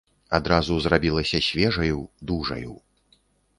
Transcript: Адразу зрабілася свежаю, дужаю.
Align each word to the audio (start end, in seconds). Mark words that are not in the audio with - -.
Адразу 0.37 0.77
зрабілася 0.85 1.43
свежаю, 1.49 1.99
дужаю. 2.31 2.73